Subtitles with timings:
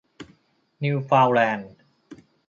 [0.83, 1.73] นิวเฟาน์แลนด์